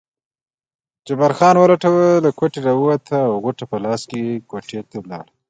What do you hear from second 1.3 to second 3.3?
خان ولټوه، له کوټې راووتم